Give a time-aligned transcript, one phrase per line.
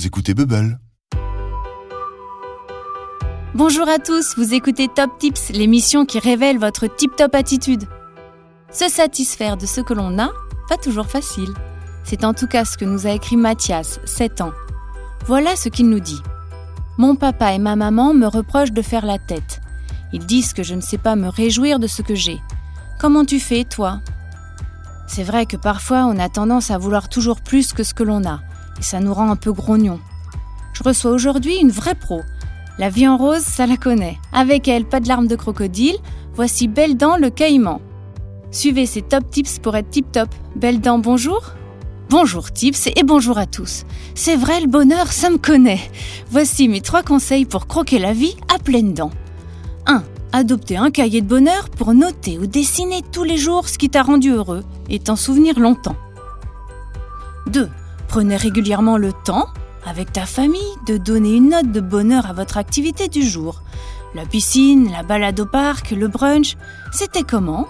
[0.00, 0.80] vous écoutez Bubble.
[3.54, 7.84] Bonjour à tous, vous écoutez Top Tips, l'émission qui révèle votre tip-top attitude.
[8.70, 10.30] Se satisfaire de ce que l'on a,
[10.70, 11.52] pas toujours facile.
[12.02, 14.52] C'est en tout cas ce que nous a écrit Mathias, 7 ans.
[15.26, 16.22] Voilà ce qu'il nous dit.
[16.96, 19.60] Mon papa et ma maman me reprochent de faire la tête.
[20.14, 22.40] Ils disent que je ne sais pas me réjouir de ce que j'ai.
[22.98, 24.00] Comment tu fais, toi?
[25.06, 28.24] C'est vrai que parfois on a tendance à vouloir toujours plus que ce que l'on
[28.24, 28.40] a,
[28.80, 30.00] ça nous rend un peu grognon.
[30.72, 32.22] Je reçois aujourd'hui une vraie pro.
[32.78, 34.18] La vie en rose, ça la connaît.
[34.32, 35.96] Avec elle, pas de larmes de crocodile,
[36.34, 37.80] voici Belle Dent le caïman.
[38.50, 40.28] Suivez ces top tips pour être tip top.
[40.56, 41.52] Belle Dent, bonjour
[42.10, 43.84] Bonjour Tips et bonjour à tous.
[44.16, 45.78] C'est vrai, le bonheur, ça me connaît.
[46.28, 49.12] Voici mes trois conseils pour croquer la vie à pleines dents.
[49.86, 50.02] 1.
[50.32, 54.02] Adopter un cahier de bonheur pour noter ou dessiner tous les jours ce qui t'a
[54.02, 55.94] rendu heureux et t'en souvenir longtemps.
[57.46, 57.68] 2.
[58.10, 59.46] Prenez régulièrement le temps,
[59.86, 63.62] avec ta famille, de donner une note de bonheur à votre activité du jour.
[64.16, 66.56] La piscine, la balade au parc, le brunch,
[66.90, 67.68] c'était comment?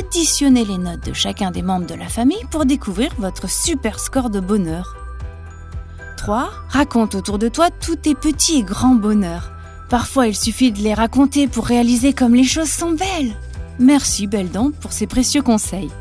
[0.00, 4.30] Additionnez les notes de chacun des membres de la famille pour découvrir votre super score
[4.30, 4.96] de bonheur.
[6.16, 6.50] 3.
[6.68, 9.52] Raconte autour de toi tous tes petits et grands bonheurs.
[9.90, 13.36] Parfois, il suffit de les raconter pour réaliser comme les choses sont belles.
[13.78, 15.92] Merci, Belle Dent, pour ces précieux conseils.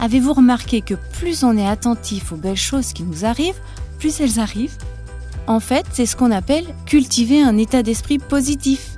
[0.00, 3.60] Avez-vous remarqué que plus on est attentif aux belles choses qui nous arrivent,
[3.98, 4.76] plus elles arrivent
[5.46, 8.96] En fait, c'est ce qu'on appelle cultiver un état d'esprit positif.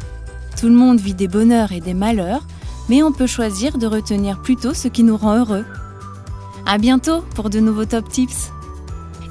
[0.61, 2.47] Tout le monde vit des bonheurs et des malheurs,
[2.89, 5.65] mais on peut choisir de retenir plutôt ce qui nous rend heureux.
[6.67, 8.51] À bientôt pour de nouveaux top tips.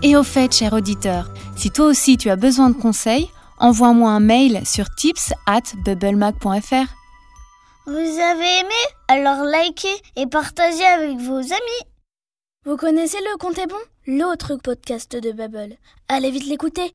[0.01, 4.19] Et au fait, cher auditeur, si toi aussi tu as besoin de conseils, envoie-moi un
[4.19, 6.98] mail sur tips at bubblemac.fr.
[7.85, 8.81] Vous avez aimé?
[9.07, 11.83] Alors likez et partagez avec vos amis.
[12.65, 13.77] Vous connaissez le Compte bon?
[14.05, 15.75] L'autre podcast de Bubble.
[16.07, 16.87] Allez vite l'écouter